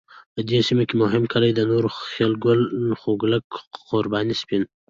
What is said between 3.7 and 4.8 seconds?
قرباني، سپین.